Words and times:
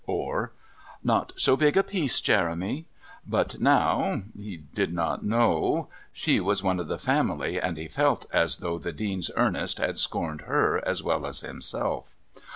or 0.07 0.51
"Not 1.03 1.31
so 1.35 1.55
big 1.55 1.77
a 1.77 1.83
piece, 1.83 2.21
Jeremy." 2.21 2.87
But 3.27 3.59
now 3.59 4.23
he 4.35 4.57
did 4.57 4.91
not 4.91 5.23
know... 5.23 5.89
She 6.11 6.39
was 6.39 6.63
one 6.63 6.79
of 6.79 6.87
the 6.87 6.97
family, 6.97 7.61
and 7.61 7.77
he 7.77 7.87
felt 7.87 8.25
as 8.33 8.57
though 8.57 8.79
the 8.79 8.93
Dean's 8.93 9.29
Ernest 9.37 9.77
had 9.77 9.99
scorned 9.99 10.41
her 10.41 10.83
as 10.87 11.03
well 11.03 11.27
as 11.27 11.41
himself. 11.41 12.15